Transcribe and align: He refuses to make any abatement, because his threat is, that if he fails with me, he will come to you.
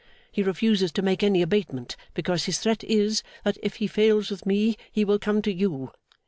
He 0.31 0.41
refuses 0.41 0.91
to 0.93 1.03
make 1.03 1.21
any 1.21 1.43
abatement, 1.43 1.95
because 2.15 2.45
his 2.45 2.57
threat 2.57 2.83
is, 2.83 3.21
that 3.43 3.59
if 3.61 3.75
he 3.75 3.85
fails 3.85 4.31
with 4.31 4.47
me, 4.47 4.75
he 4.91 5.05
will 5.05 5.19
come 5.19 5.43
to 5.43 5.53
you. 5.53 5.91